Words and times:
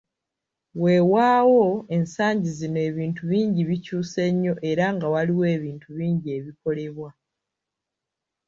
Weewaawo 0.81 1.65
ensangi 1.95 2.49
zino 2.59 2.79
ebintu 2.89 3.21
bingi 3.31 3.61
bikyuse 3.69 4.21
nnyo 4.33 4.53
era 4.69 4.85
nga 4.95 5.07
waliwo 5.13 5.43
ebinti 5.55 5.87
bingi 5.97 6.27
ebikolebwa. 6.37 7.09